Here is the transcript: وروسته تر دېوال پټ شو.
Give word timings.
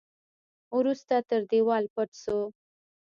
وروسته 0.77 1.15
تر 1.29 1.41
دېوال 1.51 1.83
پټ 1.95 2.09
شو. 2.21 2.39